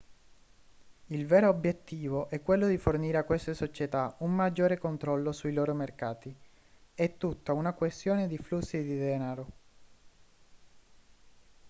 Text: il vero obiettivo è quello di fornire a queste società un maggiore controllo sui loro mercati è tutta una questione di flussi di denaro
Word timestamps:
il 1.09 1.27
vero 1.27 1.49
obiettivo 1.49 2.27
è 2.31 2.41
quello 2.41 2.65
di 2.65 2.79
fornire 2.79 3.19
a 3.19 3.23
queste 3.23 3.53
società 3.53 4.15
un 4.21 4.33
maggiore 4.33 4.79
controllo 4.79 5.31
sui 5.31 5.53
loro 5.53 5.75
mercati 5.75 6.35
è 6.95 7.17
tutta 7.17 7.53
una 7.53 7.73
questione 7.73 8.27
di 8.27 8.37
flussi 8.39 8.81
di 8.81 8.97
denaro 8.97 9.47